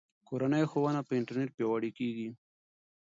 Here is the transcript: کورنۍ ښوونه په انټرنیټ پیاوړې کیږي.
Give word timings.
کورنۍ 0.27 0.63
ښوونه 0.71 0.99
په 1.07 1.13
انټرنیټ 1.19 1.49
پیاوړې 1.55 1.89
کیږي. 1.97 2.27